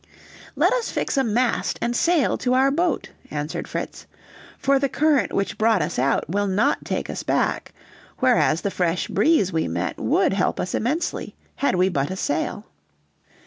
"Let 0.55 0.73
us 0.73 0.89
fix 0.89 1.15
a 1.15 1.23
mast 1.23 1.77
and 1.79 1.95
sail 1.95 2.35
to 2.39 2.55
our 2.55 2.71
boat," 2.71 3.11
answered 3.29 3.67
Fritz; 3.67 4.07
"for 4.57 4.79
the 4.79 4.89
current 4.89 5.31
which 5.31 5.59
brought 5.59 5.83
us 5.83 5.99
out 5.99 6.27
will 6.27 6.47
not 6.47 6.83
take 6.85 7.07
us 7.07 7.21
back, 7.21 7.71
whereas 8.17 8.61
the 8.61 8.71
fresh 8.71 9.07
breeze 9.07 9.53
we 9.53 9.67
met 9.67 9.99
would 9.99 10.33
help 10.33 10.59
us 10.59 10.73
immensely 10.73 11.35
had 11.57 11.75
we 11.75 11.87
but 11.87 12.09
a 12.09 12.15
sail." 12.15 12.65